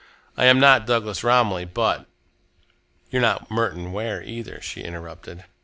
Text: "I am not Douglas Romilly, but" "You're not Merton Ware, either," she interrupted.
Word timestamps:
"I 0.35 0.45
am 0.45 0.59
not 0.59 0.87
Douglas 0.87 1.23
Romilly, 1.23 1.63
but" 1.63 2.07
"You're 3.11 3.21
not 3.21 3.51
Merton 3.51 3.91
Ware, 3.91 4.23
either," 4.23 4.59
she 4.59 4.81
interrupted. 4.81 5.43